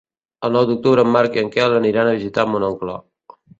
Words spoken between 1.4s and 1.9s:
en Quel